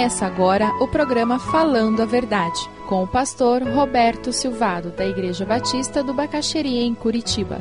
Começa 0.00 0.24
agora 0.24 0.74
o 0.80 0.88
programa 0.88 1.38
Falando 1.38 2.00
a 2.00 2.06
Verdade, 2.06 2.58
com 2.88 3.02
o 3.02 3.06
pastor 3.06 3.62
Roberto 3.62 4.32
Silvado, 4.32 4.90
da 4.90 5.06
Igreja 5.06 5.44
Batista 5.44 6.02
do 6.02 6.14
Bacaxeria, 6.14 6.80
em 6.80 6.94
Curitiba. 6.94 7.60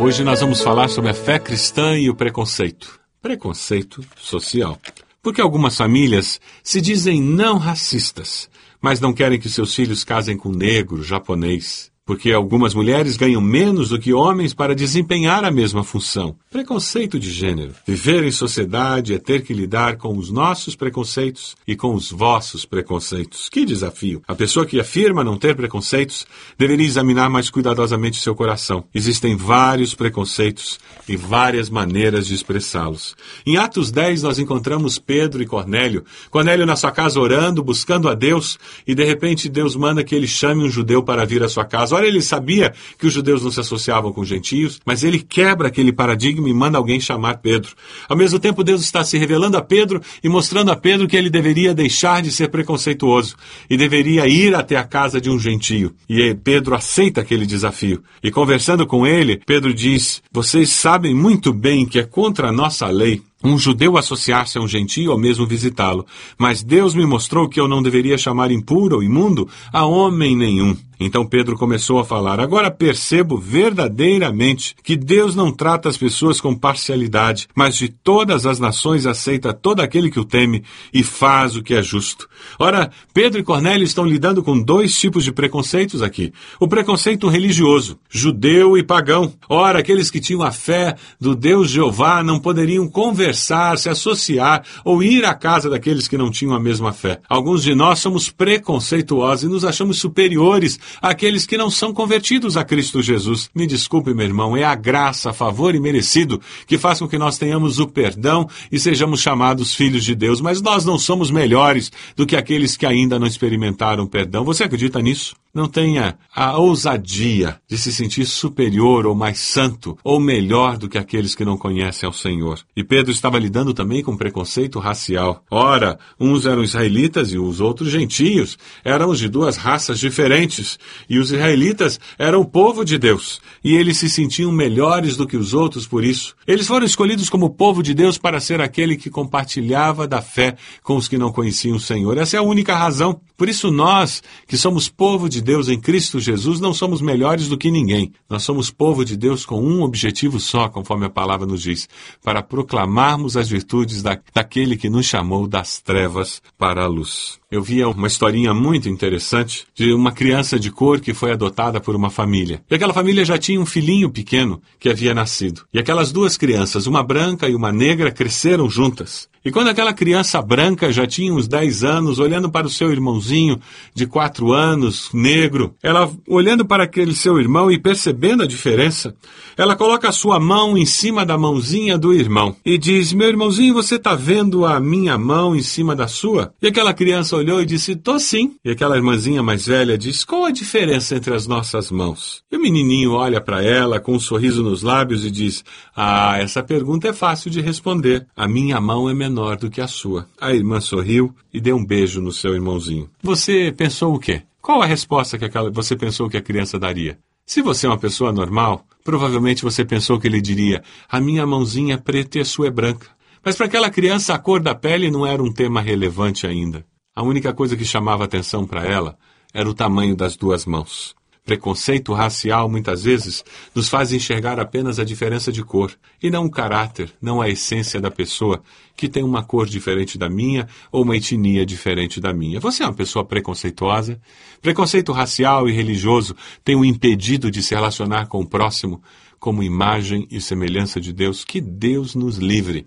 Hoje 0.00 0.24
nós 0.24 0.40
vamos 0.40 0.60
falar 0.60 0.88
sobre 0.88 1.12
a 1.12 1.14
fé 1.14 1.38
cristã 1.38 1.96
e 1.96 2.10
o 2.10 2.14
preconceito. 2.16 2.98
Preconceito 3.22 4.04
social. 4.16 4.80
Porque 5.22 5.40
algumas 5.40 5.76
famílias 5.76 6.40
se 6.60 6.80
dizem 6.80 7.22
não 7.22 7.56
racistas, 7.56 8.50
mas 8.80 8.98
não 8.98 9.12
querem 9.12 9.38
que 9.38 9.48
seus 9.48 9.72
filhos 9.72 10.02
casem 10.02 10.36
com 10.36 10.48
negro, 10.48 11.04
japonês 11.04 11.91
porque 12.04 12.32
algumas 12.32 12.74
mulheres 12.74 13.16
ganham 13.16 13.40
menos 13.40 13.90
do 13.90 13.98
que 13.98 14.12
homens 14.12 14.52
para 14.52 14.74
desempenhar 14.74 15.44
a 15.44 15.50
mesma 15.50 15.84
função. 15.84 16.36
Preconceito 16.50 17.18
de 17.18 17.30
gênero. 17.30 17.72
Viver 17.86 18.24
em 18.24 18.30
sociedade 18.30 19.14
é 19.14 19.18
ter 19.18 19.42
que 19.42 19.54
lidar 19.54 19.96
com 19.96 20.18
os 20.18 20.30
nossos 20.30 20.74
preconceitos 20.74 21.54
e 21.66 21.76
com 21.76 21.94
os 21.94 22.10
vossos 22.10 22.64
preconceitos. 22.64 23.48
Que 23.48 23.64
desafio! 23.64 24.20
A 24.26 24.34
pessoa 24.34 24.66
que 24.66 24.80
afirma 24.80 25.22
não 25.22 25.38
ter 25.38 25.54
preconceitos 25.54 26.26
deveria 26.58 26.86
examinar 26.86 27.30
mais 27.30 27.48
cuidadosamente 27.48 28.20
seu 28.20 28.34
coração. 28.34 28.84
Existem 28.92 29.36
vários 29.36 29.94
preconceitos 29.94 30.80
e 31.08 31.16
várias 31.16 31.70
maneiras 31.70 32.26
de 32.26 32.34
expressá-los. 32.34 33.14
Em 33.46 33.56
Atos 33.56 33.92
10 33.92 34.22
nós 34.22 34.38
encontramos 34.38 34.98
Pedro 34.98 35.42
e 35.42 35.46
Cornélio. 35.46 36.04
Cornélio 36.30 36.66
na 36.66 36.74
sua 36.74 36.90
casa 36.90 37.20
orando, 37.20 37.62
buscando 37.62 38.08
a 38.08 38.14
Deus, 38.14 38.58
e 38.86 38.94
de 38.94 39.04
repente 39.04 39.48
Deus 39.48 39.76
manda 39.76 40.02
que 40.02 40.14
ele 40.14 40.26
chame 40.26 40.64
um 40.64 40.70
judeu 40.70 41.02
para 41.02 41.24
vir 41.24 41.42
à 41.42 41.48
sua 41.48 41.64
casa 41.64 41.91
Ora, 41.92 42.06
ele 42.06 42.20
sabia 42.20 42.72
que 42.98 43.06
os 43.06 43.12
judeus 43.12 43.42
não 43.42 43.50
se 43.50 43.60
associavam 43.60 44.12
com 44.12 44.24
gentios, 44.24 44.80
mas 44.84 45.04
ele 45.04 45.18
quebra 45.18 45.68
aquele 45.68 45.92
paradigma 45.92 46.48
e 46.48 46.54
manda 46.54 46.78
alguém 46.78 47.00
chamar 47.00 47.38
Pedro. 47.38 47.72
Ao 48.08 48.16
mesmo 48.16 48.38
tempo, 48.38 48.64
Deus 48.64 48.82
está 48.82 49.04
se 49.04 49.18
revelando 49.18 49.56
a 49.56 49.62
Pedro 49.62 50.00
e 50.22 50.28
mostrando 50.28 50.70
a 50.70 50.76
Pedro 50.76 51.06
que 51.06 51.16
ele 51.16 51.30
deveria 51.30 51.74
deixar 51.74 52.22
de 52.22 52.30
ser 52.30 52.48
preconceituoso 52.48 53.36
e 53.68 53.76
deveria 53.76 54.26
ir 54.26 54.54
até 54.54 54.76
a 54.76 54.84
casa 54.84 55.20
de 55.20 55.30
um 55.30 55.38
gentio. 55.38 55.94
E 56.08 56.34
Pedro 56.34 56.74
aceita 56.74 57.20
aquele 57.20 57.46
desafio. 57.46 58.02
E 58.22 58.30
conversando 58.30 58.86
com 58.86 59.06
ele, 59.06 59.40
Pedro 59.46 59.72
diz: 59.74 60.22
Vocês 60.32 60.70
sabem 60.70 61.14
muito 61.14 61.52
bem 61.52 61.86
que 61.86 61.98
é 61.98 62.04
contra 62.04 62.48
a 62.48 62.52
nossa 62.52 62.86
lei 62.88 63.22
um 63.44 63.58
judeu 63.58 63.96
associar-se 63.96 64.56
a 64.56 64.60
um 64.60 64.68
gentio 64.68 65.10
ou 65.10 65.18
mesmo 65.18 65.46
visitá-lo, 65.46 66.06
mas 66.38 66.62
Deus 66.62 66.94
me 66.94 67.04
mostrou 67.04 67.48
que 67.48 67.60
eu 67.60 67.66
não 67.66 67.82
deveria 67.82 68.16
chamar 68.16 68.50
impuro 68.50 68.96
ou 68.96 69.02
imundo 69.02 69.48
a 69.72 69.84
homem 69.84 70.36
nenhum. 70.36 70.76
Então 71.04 71.26
Pedro 71.26 71.56
começou 71.56 71.98
a 71.98 72.04
falar: 72.04 72.40
Agora 72.40 72.70
percebo 72.70 73.36
verdadeiramente 73.36 74.74
que 74.82 74.96
Deus 74.96 75.34
não 75.34 75.52
trata 75.52 75.88
as 75.88 75.96
pessoas 75.96 76.40
com 76.40 76.54
parcialidade, 76.54 77.48
mas 77.54 77.76
de 77.76 77.88
todas 77.88 78.46
as 78.46 78.58
nações 78.58 79.06
aceita 79.06 79.52
todo 79.52 79.80
aquele 79.80 80.10
que 80.10 80.20
o 80.20 80.24
teme 80.24 80.62
e 80.92 81.02
faz 81.02 81.56
o 81.56 81.62
que 81.62 81.74
é 81.74 81.82
justo. 81.82 82.28
Ora, 82.58 82.90
Pedro 83.12 83.40
e 83.40 83.44
Cornélio 83.44 83.84
estão 83.84 84.04
lidando 84.04 84.42
com 84.42 84.60
dois 84.60 84.98
tipos 84.98 85.24
de 85.24 85.32
preconceitos 85.32 86.02
aqui: 86.02 86.32
o 86.60 86.68
preconceito 86.68 87.28
religioso, 87.28 87.98
judeu 88.08 88.76
e 88.76 88.82
pagão. 88.82 89.32
Ora, 89.48 89.80
aqueles 89.80 90.10
que 90.10 90.20
tinham 90.20 90.42
a 90.42 90.52
fé 90.52 90.96
do 91.20 91.34
Deus 91.34 91.70
Jeová 91.70 92.22
não 92.22 92.38
poderiam 92.38 92.88
conversar, 92.88 93.76
se 93.78 93.88
associar 93.88 94.64
ou 94.84 95.02
ir 95.02 95.24
à 95.24 95.34
casa 95.34 95.68
daqueles 95.68 96.08
que 96.08 96.18
não 96.18 96.30
tinham 96.30 96.54
a 96.54 96.60
mesma 96.60 96.92
fé. 96.92 97.20
Alguns 97.28 97.62
de 97.62 97.74
nós 97.74 97.98
somos 97.98 98.30
preconceituosos 98.30 99.44
e 99.44 99.48
nos 99.48 99.64
achamos 99.64 99.98
superiores 99.98 100.78
àqueles 101.00 101.46
que 101.46 101.56
não 101.56 101.70
são 101.70 101.92
convertidos 101.92 102.56
a 102.56 102.64
Cristo 102.64 103.02
Jesus. 103.02 103.50
Me 103.54 103.66
desculpe, 103.66 104.14
meu 104.14 104.26
irmão, 104.26 104.56
é 104.56 104.64
a 104.64 104.74
graça, 104.74 105.32
favor 105.32 105.74
e 105.74 105.80
merecido 105.80 106.40
que 106.66 106.78
faz 106.78 106.98
com 106.98 107.08
que 107.08 107.18
nós 107.18 107.38
tenhamos 107.38 107.78
o 107.78 107.86
perdão 107.86 108.48
e 108.70 108.78
sejamos 108.78 109.20
chamados 109.20 109.74
filhos 109.74 110.04
de 110.04 110.14
Deus, 110.14 110.40
mas 110.40 110.60
nós 110.60 110.84
não 110.84 110.98
somos 110.98 111.30
melhores 111.30 111.90
do 112.16 112.26
que 112.26 112.36
aqueles 112.36 112.76
que 112.76 112.86
ainda 112.86 113.18
não 113.18 113.26
experimentaram 113.26 114.06
perdão. 114.06 114.44
Você 114.44 114.64
acredita 114.64 115.00
nisso? 115.00 115.34
Não 115.54 115.68
tenha 115.68 116.16
a 116.34 116.56
ousadia 116.56 117.60
de 117.68 117.76
se 117.76 117.92
sentir 117.92 118.24
superior 118.24 119.04
ou 119.04 119.14
mais 119.14 119.38
santo 119.38 119.98
ou 120.02 120.18
melhor 120.18 120.78
do 120.78 120.88
que 120.88 120.96
aqueles 120.96 121.34
que 121.34 121.44
não 121.44 121.58
conhecem 121.58 122.06
ao 122.06 122.12
Senhor. 122.12 122.58
E 122.74 122.82
Pedro 122.82 123.12
estava 123.12 123.38
lidando 123.38 123.74
também 123.74 124.02
com 124.02 124.16
preconceito 124.16 124.78
racial. 124.78 125.44
Ora, 125.50 125.98
uns 126.18 126.46
eram 126.46 126.64
israelitas 126.64 127.32
e 127.32 127.38
os 127.38 127.60
outros 127.60 127.90
gentios. 127.90 128.56
Éramos 128.82 129.18
de 129.18 129.28
duas 129.28 129.58
raças 129.58 130.00
diferentes. 130.00 130.78
E 131.06 131.18
os 131.18 131.30
israelitas 131.30 132.00
eram 132.18 132.40
o 132.40 132.46
povo 132.46 132.82
de 132.82 132.96
Deus. 132.96 133.38
E 133.62 133.74
eles 133.74 133.98
se 133.98 134.08
sentiam 134.08 134.50
melhores 134.50 135.18
do 135.18 135.26
que 135.26 135.36
os 135.36 135.52
outros 135.52 135.86
por 135.86 136.02
isso. 136.02 136.34
Eles 136.46 136.66
foram 136.66 136.86
escolhidos 136.86 137.28
como 137.28 137.50
povo 137.50 137.82
de 137.82 137.92
Deus 137.92 138.16
para 138.16 138.40
ser 138.40 138.62
aquele 138.62 138.96
que 138.96 139.10
compartilhava 139.10 140.08
da 140.08 140.22
fé 140.22 140.56
com 140.82 140.96
os 140.96 141.08
que 141.08 141.18
não 141.18 141.30
conheciam 141.30 141.76
o 141.76 141.80
Senhor. 141.80 142.16
Essa 142.16 142.38
é 142.38 142.40
a 142.40 142.42
única 142.42 142.74
razão. 142.74 143.20
Por 143.36 143.50
isso, 143.50 143.70
nós, 143.70 144.22
que 144.46 144.56
somos 144.56 144.88
povo 144.88 145.28
de 145.28 145.41
Deus 145.42 145.68
em 145.68 145.78
Cristo 145.78 146.18
Jesus, 146.18 146.60
não 146.60 146.72
somos 146.72 147.02
melhores 147.02 147.48
do 147.48 147.58
que 147.58 147.70
ninguém. 147.70 148.12
Nós 148.30 148.42
somos 148.42 148.70
povo 148.70 149.04
de 149.04 149.16
Deus 149.16 149.44
com 149.44 149.62
um 149.62 149.82
objetivo 149.82 150.40
só, 150.40 150.68
conforme 150.68 151.04
a 151.04 151.10
palavra 151.10 151.46
nos 151.46 151.62
diz, 151.62 151.88
para 152.22 152.42
proclamarmos 152.42 153.36
as 153.36 153.48
virtudes 153.48 154.02
da, 154.02 154.18
daquele 154.32 154.76
que 154.76 154.88
nos 154.88 155.04
chamou 155.04 155.46
das 155.46 155.80
trevas 155.80 156.40
para 156.56 156.84
a 156.84 156.86
luz 156.86 157.41
eu 157.52 157.62
via 157.62 157.86
uma 157.86 158.06
historinha 158.06 158.54
muito 158.54 158.88
interessante 158.88 159.66
de 159.74 159.92
uma 159.92 160.10
criança 160.10 160.58
de 160.58 160.70
cor 160.70 160.98
que 161.00 161.12
foi 161.12 161.32
adotada 161.32 161.82
por 161.82 161.94
uma 161.94 162.08
família. 162.08 162.62
E 162.70 162.74
aquela 162.74 162.94
família 162.94 163.26
já 163.26 163.36
tinha 163.36 163.60
um 163.60 163.66
filhinho 163.66 164.08
pequeno 164.08 164.62
que 164.80 164.88
havia 164.88 165.12
nascido. 165.12 165.66
E 165.70 165.78
aquelas 165.78 166.10
duas 166.10 166.38
crianças, 166.38 166.86
uma 166.86 167.02
branca 167.02 167.46
e 167.50 167.54
uma 167.54 167.70
negra, 167.70 168.10
cresceram 168.10 168.70
juntas. 168.70 169.28
E 169.44 169.50
quando 169.50 169.68
aquela 169.68 169.92
criança 169.92 170.40
branca 170.40 170.92
já 170.92 171.04
tinha 171.04 171.34
uns 171.34 171.48
10 171.48 171.82
anos, 171.82 172.20
olhando 172.20 172.48
para 172.48 172.66
o 172.66 172.70
seu 172.70 172.92
irmãozinho 172.92 173.58
de 173.92 174.06
4 174.06 174.52
anos, 174.52 175.10
negro, 175.12 175.74
ela 175.82 176.08
olhando 176.28 176.64
para 176.64 176.84
aquele 176.84 177.12
seu 177.12 177.40
irmão 177.40 177.70
e 177.70 177.76
percebendo 177.76 178.44
a 178.44 178.46
diferença, 178.46 179.16
ela 179.56 179.74
coloca 179.74 180.08
a 180.08 180.12
sua 180.12 180.38
mão 180.38 180.78
em 180.78 180.86
cima 180.86 181.26
da 181.26 181.36
mãozinha 181.36 181.98
do 181.98 182.14
irmão 182.14 182.54
e 182.64 182.78
diz: 182.78 183.12
Meu 183.12 183.28
irmãozinho, 183.28 183.74
você 183.74 183.96
está 183.96 184.14
vendo 184.14 184.64
a 184.64 184.78
minha 184.78 185.18
mão 185.18 185.56
em 185.56 185.62
cima 185.62 185.96
da 185.96 186.06
sua? 186.06 186.54
E 186.62 186.68
aquela 186.68 186.94
criança 186.94 187.34
olhou 187.42 187.60
e 187.60 187.66
disse: 187.66 187.94
Tô 187.94 188.18
sim. 188.18 188.56
E 188.64 188.70
aquela 188.70 188.96
irmãzinha 188.96 189.42
mais 189.42 189.66
velha 189.66 189.98
diz: 189.98 190.24
Qual 190.24 190.44
a 190.44 190.50
diferença 190.50 191.16
entre 191.16 191.34
as 191.34 191.46
nossas 191.46 191.90
mãos? 191.90 192.42
E 192.50 192.56
o 192.56 192.60
menininho 192.60 193.12
olha 193.12 193.40
para 193.40 193.62
ela 193.62 194.00
com 194.00 194.14
um 194.14 194.20
sorriso 194.20 194.62
nos 194.62 194.82
lábios 194.82 195.24
e 195.24 195.30
diz: 195.30 195.64
Ah, 195.94 196.38
essa 196.38 196.62
pergunta 196.62 197.08
é 197.08 197.12
fácil 197.12 197.50
de 197.50 197.60
responder. 197.60 198.26
A 198.34 198.48
minha 198.48 198.80
mão 198.80 199.10
é 199.10 199.14
menor 199.14 199.56
do 199.56 199.68
que 199.68 199.80
a 199.80 199.86
sua. 199.86 200.26
A 200.40 200.52
irmã 200.54 200.80
sorriu 200.80 201.34
e 201.52 201.60
deu 201.60 201.76
um 201.76 201.84
beijo 201.84 202.20
no 202.20 202.32
seu 202.32 202.54
irmãozinho. 202.54 203.10
Você 203.22 203.72
pensou 203.76 204.14
o 204.14 204.18
quê? 204.18 204.42
Qual 204.60 204.80
a 204.80 204.86
resposta 204.86 205.36
que 205.36 205.44
aquela, 205.44 205.70
você 205.70 205.96
pensou 205.96 206.30
que 206.30 206.36
a 206.36 206.42
criança 206.42 206.78
daria? 206.78 207.18
Se 207.44 207.60
você 207.60 207.86
é 207.86 207.88
uma 207.90 207.98
pessoa 207.98 208.32
normal, 208.32 208.86
provavelmente 209.04 209.64
você 209.64 209.84
pensou 209.84 210.18
que 210.18 210.28
ele 210.28 210.40
diria: 210.40 210.82
A 211.08 211.20
minha 211.20 211.46
mãozinha 211.46 211.94
é 211.94 211.98
preta 211.98 212.38
e 212.38 212.40
a 212.40 212.44
sua 212.44 212.68
é 212.68 212.70
branca. 212.70 213.08
Mas 213.44 213.56
para 213.56 213.66
aquela 213.66 213.90
criança, 213.90 214.34
a 214.34 214.38
cor 214.38 214.60
da 214.60 214.72
pele 214.72 215.10
não 215.10 215.26
era 215.26 215.42
um 215.42 215.52
tema 215.52 215.80
relevante 215.80 216.46
ainda. 216.46 216.86
A 217.14 217.22
única 217.22 217.52
coisa 217.52 217.76
que 217.76 217.84
chamava 217.84 218.24
atenção 218.24 218.66
para 218.66 218.86
ela 218.86 219.18
era 219.52 219.68
o 219.68 219.74
tamanho 219.74 220.16
das 220.16 220.34
duas 220.34 220.64
mãos. 220.64 221.14
Preconceito 221.44 222.14
racial 222.14 222.70
muitas 222.70 223.02
vezes 223.02 223.44
nos 223.74 223.86
faz 223.86 224.14
enxergar 224.14 224.58
apenas 224.58 224.98
a 224.98 225.04
diferença 225.04 225.52
de 225.52 225.62
cor 225.62 225.92
e 226.22 226.30
não 226.30 226.46
o 226.46 226.50
caráter, 226.50 227.12
não 227.20 227.38
a 227.38 227.50
essência 227.50 228.00
da 228.00 228.10
pessoa 228.10 228.62
que 228.96 229.10
tem 229.10 229.22
uma 229.22 229.42
cor 229.42 229.66
diferente 229.66 230.16
da 230.16 230.30
minha 230.30 230.66
ou 230.90 231.02
uma 231.02 231.14
etnia 231.14 231.66
diferente 231.66 232.18
da 232.18 232.32
minha. 232.32 232.60
Você 232.60 232.82
é 232.82 232.86
uma 232.86 232.94
pessoa 232.94 233.26
preconceituosa? 233.26 234.18
Preconceito 234.62 235.12
racial 235.12 235.68
e 235.68 235.72
religioso 235.72 236.34
tem 236.64 236.76
o 236.76 236.84
impedido 236.84 237.50
de 237.50 237.62
se 237.62 237.74
relacionar 237.74 238.26
com 238.26 238.40
o 238.40 238.46
próximo 238.46 239.02
como 239.38 239.62
imagem 239.62 240.26
e 240.30 240.40
semelhança 240.40 240.98
de 240.98 241.12
Deus. 241.12 241.44
Que 241.44 241.60
Deus 241.60 242.14
nos 242.14 242.38
livre 242.38 242.86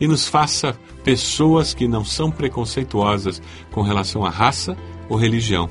e 0.00 0.06
nos 0.06 0.26
faça 0.26 0.76
pessoas 1.02 1.74
que 1.74 1.88
não 1.88 2.04
são 2.04 2.30
preconceituosas 2.30 3.40
com 3.70 3.82
relação 3.82 4.24
à 4.24 4.30
raça 4.30 4.76
ou 5.08 5.16
religião 5.16 5.68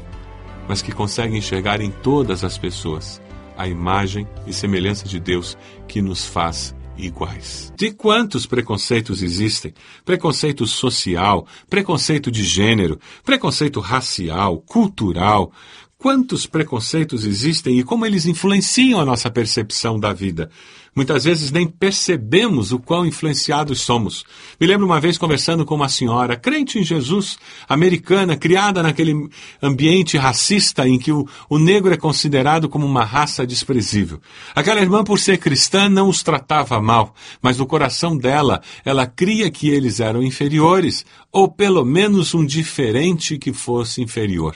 mas 0.68 0.82
que 0.82 0.92
consegue 0.92 1.38
enxergar 1.38 1.82
em 1.82 1.92
todas 1.92 2.44
as 2.44 2.58
pessoas 2.58 3.22
a 3.58 3.68
imagem 3.68 4.28
e 4.48 4.54
semelhança 4.54 5.08
de 5.08 5.20
Deus 5.20 5.58
que 5.88 6.02
nos 6.02 6.26
faz 6.26 6.76
iguais. 6.98 7.72
De 7.76 7.92
quantos 7.92 8.46
preconceitos 8.46 9.22
existem? 9.22 9.74
Preconceito 10.04 10.66
social, 10.66 11.46
preconceito 11.70 12.32
de 12.32 12.44
gênero, 12.44 13.00
preconceito 13.24 13.80
racial, 13.80 14.60
cultural. 14.60 15.52
Quantos 15.98 16.46
preconceitos 16.46 17.26
existem 17.26 17.80
e 17.80 17.84
como 17.84 18.06
eles 18.06 18.26
influenciam 18.26 19.00
a 19.00 19.06
nossa 19.06 19.30
percepção 19.30 20.00
da 20.00 20.12
vida? 20.12 20.50
Muitas 20.96 21.24
vezes 21.24 21.52
nem 21.52 21.68
percebemos 21.68 22.72
o 22.72 22.78
quão 22.78 23.04
influenciados 23.04 23.82
somos. 23.82 24.24
Me 24.60 24.68
lembro 24.68 24.86
uma 24.86 25.00
vez 25.00 25.18
conversando 25.18 25.66
com 25.66 25.74
uma 25.74 25.90
senhora, 25.90 26.36
crente 26.36 26.78
em 26.78 26.84
Jesus, 26.84 27.38
americana, 27.68 28.38
criada 28.38 28.84
naquele 28.84 29.28
ambiente 29.60 30.18
racista 30.18 30.88
em 30.88 31.00
que 31.00 31.12
o, 31.12 31.28
o 31.50 31.58
negro 31.58 31.92
é 31.92 31.98
considerado 31.98 32.70
como 32.70 32.86
uma 32.86 33.04
raça 33.04 33.46
desprezível. 33.46 34.22
Aquela 34.54 34.82
irmã, 34.82 35.04
por 35.04 35.20
ser 35.20 35.40
cristã, 35.40 35.90
não 35.90 36.10
os 36.10 36.22
tratava 36.22 36.80
mal, 36.80 37.16
mas 37.42 37.58
no 37.58 37.66
coração 37.66 38.16
dela, 38.16 38.62
ela 38.86 39.08
cria 39.08 39.50
que 39.50 39.70
eles 39.70 40.00
eram 40.00 40.22
inferiores, 40.22 41.04
ou 41.32 41.50
pelo 41.50 41.84
menos 41.84 42.36
um 42.36 42.46
diferente 42.46 43.40
que 43.40 43.52
fosse 43.52 44.00
inferior. 44.00 44.56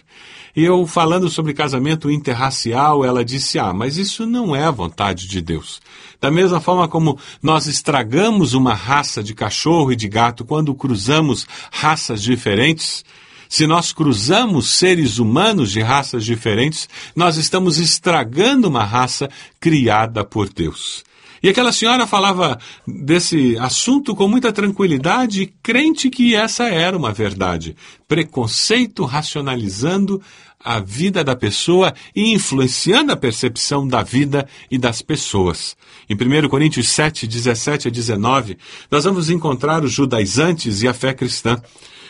E 0.55 0.63
eu, 0.63 0.87
falando 0.87 1.29
sobre 1.29 1.53
casamento 1.53 2.09
interracial, 2.09 3.05
ela 3.05 3.23
disse: 3.23 3.59
Ah, 3.59 3.71
mas 3.71 3.97
isso 3.97 4.25
não 4.25 4.55
é 4.55 4.63
a 4.63 4.71
vontade 4.71 5.27
de 5.27 5.39
Deus. 5.39 5.79
Da 6.19 6.31
mesma 6.31 6.59
forma 6.59 6.87
como 6.87 7.17
nós 7.41 7.67
estragamos 7.67 8.53
uma 8.53 8.73
raça 8.73 9.21
de 9.21 9.33
cachorro 9.33 9.91
e 9.91 9.95
de 9.95 10.07
gato 10.07 10.43
quando 10.43 10.73
cruzamos 10.73 11.47
raças 11.71 12.23
diferentes, 12.23 13.05
se 13.47 13.65
nós 13.65 13.93
cruzamos 13.93 14.69
seres 14.69 15.19
humanos 15.19 15.71
de 15.71 15.81
raças 15.81 16.25
diferentes, 16.25 16.89
nós 17.15 17.37
estamos 17.37 17.77
estragando 17.77 18.67
uma 18.67 18.83
raça 18.83 19.29
criada 19.59 20.23
por 20.23 20.49
Deus. 20.49 21.05
E 21.41 21.49
aquela 21.49 21.71
senhora 21.71 22.07
falava 22.07 22.59
desse 22.85 23.57
assunto 23.59 24.15
com 24.15 24.27
muita 24.27 24.51
tranquilidade, 24.51 25.53
crente 25.61 26.09
que 26.09 26.35
essa 26.35 26.65
era 26.65 26.97
uma 26.97 27.13
verdade. 27.13 27.75
Preconceito 28.07 29.05
racionalizando 29.05 30.21
a 30.67 30.81
vida 30.81 31.23
da 31.23 31.33
pessoa 31.33 31.93
e 32.13 32.33
influenciando 32.33 33.13
a 33.13 33.15
percepção 33.15 33.87
da 33.87 34.03
vida 34.03 34.45
e 34.69 34.77
das 34.77 35.01
pessoas. 35.01 35.77
Em 36.09 36.13
1 36.13 36.49
Coríntios 36.49 36.89
7, 36.89 37.25
17 37.25 37.87
a 37.87 37.91
19, 37.91 38.57
nós 38.91 39.05
vamos 39.05 39.29
encontrar 39.29 39.85
os 39.85 39.93
judaizantes 39.93 40.81
e 40.81 40.87
a 40.87 40.93
fé 40.93 41.13
cristã. 41.13 41.61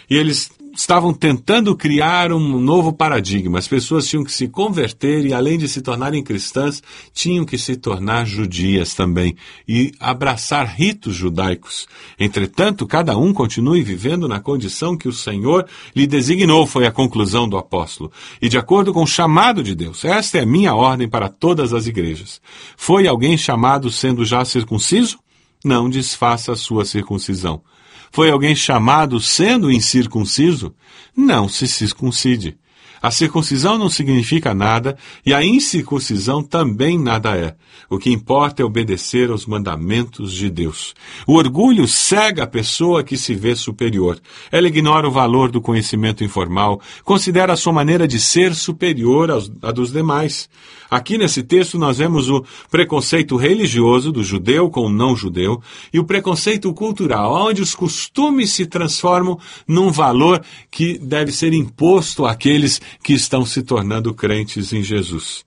E 0.10 0.18
eles 0.18 0.50
estavam 0.78 1.12
tentando 1.12 1.76
criar 1.76 2.32
um 2.32 2.60
novo 2.60 2.94
paradigma. 2.94 3.58
As 3.58 3.68
pessoas 3.68 4.08
tinham 4.08 4.24
que 4.24 4.32
se 4.32 4.48
converter 4.48 5.26
e, 5.26 5.34
além 5.34 5.58
de 5.58 5.68
se 5.68 5.82
tornarem 5.82 6.24
cristãs, 6.24 6.84
tinham 7.12 7.44
que 7.44 7.58
se 7.58 7.76
tornar 7.76 8.28
judias 8.28 8.94
também 8.94 9.36
e 9.68 9.92
abraçar 10.00 10.68
ritos 10.68 11.16
judaicos. 11.16 11.88
Entretanto, 12.20 12.86
cada 12.86 13.18
um 13.18 13.34
continue 13.34 13.82
vivendo 13.82 14.28
na 14.28 14.40
condição 14.40 14.96
que 14.96 15.08
o 15.08 15.14
Senhor 15.14 15.66
lhe 15.96 16.06
designou, 16.06 16.68
foi 16.68 16.86
a 16.86 16.92
conclusão 16.92 17.50
do 17.50 17.58
apóstolo. 17.58 18.12
E 18.40 18.48
de 18.48 18.60
acordo 18.60 18.94
com 18.94 19.02
o 19.02 19.08
chamado 19.08 19.64
de 19.64 19.74
Deus, 19.74 20.06
esta 20.06 20.38
é 20.38 20.42
a 20.42 20.46
minha 20.46 20.76
ordem 20.76 21.10
para 21.10 21.28
todas 21.28 21.74
as 21.74 21.88
igrejas. 21.88 22.40
Foi 22.78 23.08
alguém 23.08 23.36
chamado 23.36 23.90
sendo 23.90 24.24
já 24.24 24.46
circunciso? 24.46 25.18
Não 25.66 25.90
desfaça 25.90 26.52
a 26.52 26.56
sua 26.56 26.86
circuncisão. 26.86 27.64
Foi 28.12 28.30
alguém 28.30 28.56
chamado 28.56 29.20
sendo 29.20 29.72
incircunciso? 29.72 30.74
Não 31.16 31.48
se 31.48 31.68
circuncide. 31.68 32.58
A 33.02 33.12
circuncisão 33.12 33.78
não 33.78 33.90
significa 33.90 34.54
nada 34.54 34.98
e 35.26 35.34
a 35.34 35.44
incircuncisão 35.44 36.44
também 36.44 36.98
nada 36.98 37.36
é. 37.36 37.56
O 37.90 37.98
que 37.98 38.12
importa 38.12 38.62
é 38.62 38.66
obedecer 38.66 39.30
aos 39.30 39.46
mandamentos 39.46 40.34
de 40.34 40.50
Deus. 40.50 40.94
O 41.26 41.36
orgulho 41.36 41.88
cega 41.88 42.44
a 42.44 42.48
pessoa 42.48 43.04
que 43.04 43.18
se 43.18 43.34
vê 43.36 43.56
superior. 43.56 44.20
Ela 44.52 44.68
ignora 44.68 45.08
o 45.08 45.12
valor 45.12 45.52
do 45.52 45.62
conhecimento 45.62 46.24
informal, 46.24 46.82
considera 47.04 47.54
a 47.54 47.58
sua 47.58 47.74
maneira 47.74 48.08
de 48.08 48.20
ser 48.20 48.54
superior 48.56 49.32
à 49.62 49.72
dos 49.72 49.92
demais. 49.92 50.50
Aqui 50.90 51.18
nesse 51.18 51.44
texto 51.44 51.78
nós 51.78 51.98
vemos 51.98 52.30
o 52.30 52.46
preconceito 52.72 53.36
religioso 53.36 54.12
do 54.12 54.24
judeu 54.24 54.70
com 54.70 54.86
o 54.86 54.90
não 54.90 55.16
judeu 55.16 55.62
e 55.94 56.00
o 56.00 56.06
preconceito 56.06 56.74
cultural, 56.74 57.34
onde 57.48 57.62
os 57.62 57.76
costumes 57.76 58.54
se 58.54 58.66
transformam 58.66 59.38
num 59.68 59.92
valor 59.92 60.42
que 60.72 60.98
deve 60.98 61.32
ser 61.32 61.54
imposto 61.54 62.26
àqueles 62.26 62.82
que 63.04 63.14
estão 63.14 63.46
se 63.46 63.64
tornando 63.64 64.14
crentes 64.14 64.74
em 64.74 64.84
Jesus. 64.84 65.46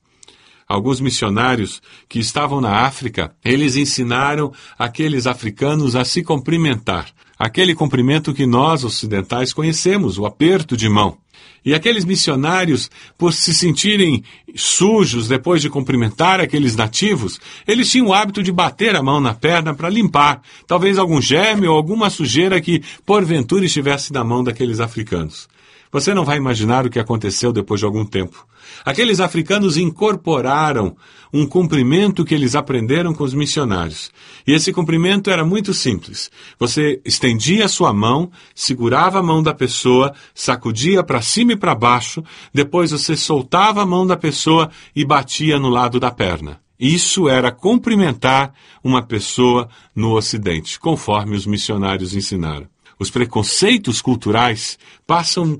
Alguns 0.70 1.00
missionários 1.00 1.82
que 2.08 2.20
estavam 2.20 2.60
na 2.60 2.87
África, 2.87 3.34
eles 3.44 3.75
ensinaram 3.75 4.52
aqueles 4.78 5.26
africanos 5.26 5.96
a 5.96 6.04
se 6.04 6.22
cumprimentar. 6.22 7.08
Aquele 7.37 7.75
cumprimento 7.75 8.32
que 8.32 8.46
nós 8.46 8.84
ocidentais 8.84 9.52
conhecemos, 9.52 10.16
o 10.16 10.26
aperto 10.26 10.76
de 10.76 10.88
mão. 10.88 11.19
E 11.64 11.75
aqueles 11.75 12.04
missionários, 12.04 12.90
por 13.19 13.32
se 13.32 13.52
sentirem 13.52 14.22
sujos 14.54 15.28
depois 15.28 15.60
de 15.60 15.69
cumprimentar 15.69 16.40
aqueles 16.40 16.75
nativos, 16.75 17.38
eles 17.66 17.90
tinham 17.90 18.06
o 18.06 18.14
hábito 18.14 18.42
de 18.42 18.50
bater 18.50 18.96
a 18.96 19.02
mão 19.02 19.20
na 19.20 19.34
perna 19.34 19.75
para 19.75 19.88
limpar, 19.88 20.40
talvez 20.66 20.98
algum 20.98 21.20
germe 21.20 21.66
ou 21.66 21.76
alguma 21.76 22.08
sujeira 22.08 22.60
que 22.60 22.82
porventura 23.04 23.64
estivesse 23.64 24.12
na 24.12 24.25
mão 24.25 24.42
daqueles 24.42 24.81
africanos. 24.81 25.48
Você 25.92 26.14
não 26.14 26.25
vai 26.25 26.37
imaginar 26.37 26.87
o 26.87 26.90
que 26.90 27.00
aconteceu 27.00 27.52
depois 27.52 27.81
de 27.81 27.87
algum 27.87 28.04
tempo. 28.04 28.46
Aqueles 28.84 29.19
africanos 29.19 29.76
incorporaram 29.76 30.96
um 31.32 31.44
cumprimento 31.44 32.25
que 32.25 32.34
eles 32.34 32.54
aprenderam 32.54 33.12
com 33.12 33.25
os 33.25 33.34
missionários. 33.34 34.10
E 34.46 34.52
esse 34.52 34.72
cumprimento 34.72 35.31
era 35.31 35.44
muito 35.44 35.75
simples. 35.75 36.31
Você 36.58 37.00
estendia 37.04 37.64
a 37.64 37.69
sua 37.69 37.92
mão, 37.92 38.31
segurava 38.54 39.19
a 39.19 39.22
mão 39.22 39.42
da 39.42 39.52
pessoa, 39.52 40.14
sacudia 40.32 41.02
para 41.02 41.20
cima 41.20 41.52
e 41.52 41.56
para 41.56 41.75
baixo, 41.75 42.22
depois 42.54 42.92
você 42.92 43.16
soltava 43.16 43.82
a 43.82 43.87
mão 43.87 44.06
da 44.06 44.16
pessoa 44.16 44.70
e 44.94 45.04
batia 45.04 45.58
no 45.58 45.69
lado 45.69 45.98
da 45.98 46.10
perna. 46.10 46.60
Isso 46.78 47.28
era 47.28 47.52
cumprimentar 47.52 48.54
uma 48.82 49.02
pessoa 49.02 49.69
no 49.94 50.12
Ocidente, 50.16 50.81
conforme 50.81 51.37
os 51.37 51.46
missionários 51.46 52.14
ensinaram. 52.14 52.66
Os 53.00 53.11
preconceitos 53.11 54.02
culturais 54.02 54.79
passam 55.06 55.58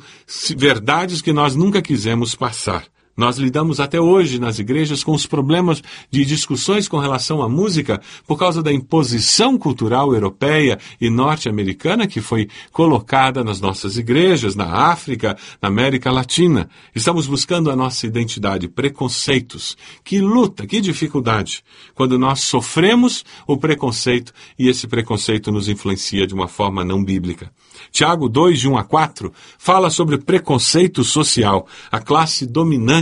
verdades 0.59 1.23
que 1.23 1.33
nós 1.33 1.57
nunca 1.57 1.81
quisemos 1.81 2.35
passar. 2.35 2.85
Nós 3.17 3.37
lidamos 3.37 3.81
até 3.81 4.01
hoje 4.01 4.39
nas 4.39 4.59
igrejas 4.59 5.05
com 5.05 5.13
os 5.13 5.27
problemas 5.27 5.83
de 6.11 6.25
discussões 6.25 6.89
com 6.89 6.99
relação 6.99 7.43
à 7.43 7.49
música 7.49 8.01
por 8.27 8.39
causa 8.39 8.63
da 8.63 8.73
imposição 8.73 9.59
cultural 9.59 10.15
europeia 10.15 10.79
e 11.01 11.11
norte-americana 11.11 12.07
que 12.07 12.21
foi 12.21 12.49
colocada 12.73 13.45
nas 13.45 13.61
nossas 13.61 13.99
igrejas, 13.99 14.55
na 14.55 14.91
África, 14.91 15.37
na 15.61 15.69
América 15.69 16.11
Latina. 16.11 16.69
Estamos 16.95 17.27
buscando 17.27 17.71
a 17.71 17.77
nossa 17.77 18.07
identidade, 18.07 18.69
preconceitos. 18.69 19.77
Que 20.03 20.21
luta, 20.21 20.67
que 20.67 20.81
dificuldade 20.81 21.63
quando 21.95 22.19
nós 22.19 22.41
sofremos 22.41 23.25
o 23.47 23.57
preconceito 23.57 24.33
e 24.59 24.69
esse 24.69 24.87
preconceito 24.87 25.53
nos 25.53 25.69
influencia 25.69 26.27
de 26.27 26.33
uma 26.33 26.49
forma 26.49 26.85
não 26.85 27.05
bíblica. 27.05 27.53
Tiago 27.91 28.29
2, 28.29 28.61
de 28.61 28.69
1 28.69 28.79
a 28.79 28.85
4, 28.85 29.33
fala 29.59 29.91
sobre 29.91 30.19
preconceito 30.19 31.03
social, 31.03 31.67
a 31.91 31.99
classe 31.99 32.47
dominante 32.47 33.00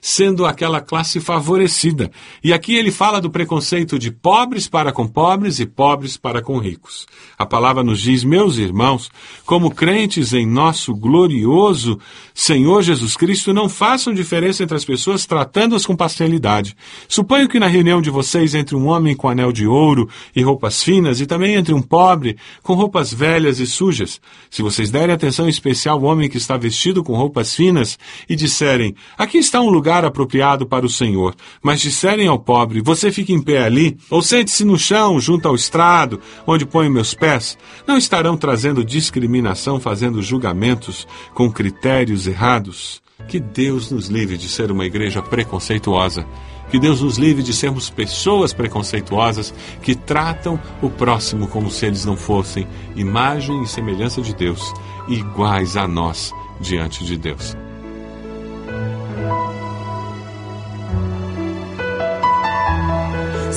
sendo 0.00 0.46
aquela 0.46 0.80
classe 0.80 1.20
favorecida. 1.20 2.10
E 2.42 2.52
aqui 2.52 2.74
ele 2.76 2.90
fala 2.90 3.20
do 3.20 3.30
preconceito 3.30 3.98
de 3.98 4.10
pobres 4.10 4.68
para 4.68 4.92
com 4.92 5.06
pobres 5.06 5.58
e 5.58 5.66
pobres 5.66 6.16
para 6.16 6.42
com 6.42 6.58
ricos. 6.58 7.06
A 7.38 7.46
palavra 7.46 7.82
nos 7.82 8.00
diz, 8.00 8.24
meus 8.24 8.58
irmãos, 8.58 9.10
como 9.44 9.70
crentes 9.70 10.32
em 10.32 10.46
nosso 10.46 10.94
glorioso 10.94 11.98
Senhor 12.34 12.82
Jesus 12.82 13.16
Cristo, 13.16 13.52
não 13.52 13.68
façam 13.68 14.14
diferença 14.14 14.62
entre 14.62 14.76
as 14.76 14.84
pessoas 14.84 15.26
tratando-as 15.26 15.84
com 15.84 15.96
parcialidade. 15.96 16.76
Suponho 17.08 17.48
que 17.48 17.58
na 17.58 17.66
reunião 17.66 18.00
de 18.00 18.10
vocês 18.10 18.54
entre 18.54 18.76
um 18.76 18.86
homem 18.86 19.14
com 19.14 19.28
anel 19.28 19.52
de 19.52 19.66
ouro 19.66 20.08
e 20.34 20.42
roupas 20.42 20.82
finas 20.82 21.20
e 21.20 21.26
também 21.26 21.54
entre 21.54 21.74
um 21.74 21.82
pobre 21.82 22.36
com 22.62 22.74
roupas 22.74 23.12
velhas 23.12 23.58
e 23.60 23.66
sujas, 23.66 24.20
se 24.50 24.62
vocês 24.62 24.90
derem 24.90 25.14
atenção 25.14 25.48
especial 25.48 25.98
ao 25.98 26.04
homem 26.04 26.28
que 26.28 26.36
está 26.36 26.56
vestido 26.56 27.02
com 27.02 27.16
roupas 27.16 27.54
finas 27.54 27.98
e 28.28 28.36
disserem: 28.36 28.94
Aqui 29.28 29.36
está 29.36 29.60
um 29.60 29.68
lugar 29.68 30.06
apropriado 30.06 30.64
para 30.64 30.86
o 30.86 30.88
Senhor, 30.88 31.34
mas 31.62 31.82
disserem 31.82 32.28
ao 32.28 32.38
pobre: 32.38 32.80
Você 32.80 33.12
fica 33.12 33.30
em 33.30 33.42
pé 33.42 33.62
ali, 33.62 33.98
ou 34.08 34.22
sente-se 34.22 34.64
no 34.64 34.78
chão, 34.78 35.20
junto 35.20 35.46
ao 35.46 35.54
estrado, 35.54 36.18
onde 36.46 36.64
ponho 36.64 36.90
meus 36.90 37.12
pés, 37.12 37.58
não 37.86 37.98
estarão 37.98 38.38
trazendo 38.38 38.82
discriminação, 38.82 39.78
fazendo 39.78 40.22
julgamentos 40.22 41.06
com 41.34 41.52
critérios 41.52 42.26
errados? 42.26 43.02
Que 43.28 43.38
Deus 43.38 43.90
nos 43.90 44.08
livre 44.08 44.38
de 44.38 44.48
ser 44.48 44.72
uma 44.72 44.86
igreja 44.86 45.20
preconceituosa 45.20 46.26
que 46.70 46.78
Deus 46.78 47.00
nos 47.00 47.16
livre 47.16 47.42
de 47.42 47.54
sermos 47.54 47.88
pessoas 47.88 48.52
preconceituosas 48.52 49.54
que 49.82 49.94
tratam 49.94 50.60
o 50.82 50.90
próximo 50.90 51.48
como 51.48 51.70
se 51.70 51.86
eles 51.86 52.04
não 52.04 52.14
fossem 52.14 52.66
imagem 52.94 53.62
e 53.62 53.66
semelhança 53.66 54.20
de 54.20 54.34
Deus, 54.34 54.74
iguais 55.08 55.78
a 55.78 55.88
nós 55.88 56.30
diante 56.60 57.06
de 57.06 57.16
Deus. 57.16 57.56